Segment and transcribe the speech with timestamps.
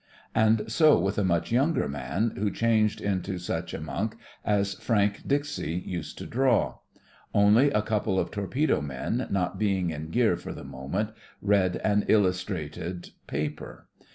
[0.33, 5.27] And so with a much younger man, who changed into such a monk as Frank
[5.27, 6.79] Dicksee used to draw.
[7.35, 12.05] Only a couple of torpedo men, not being in gear for the moment, read an
[12.07, 13.89] illustrated paper.